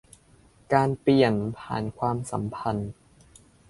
[0.73, 2.89] การเปลี่ยนผ่านความสัมพันธ์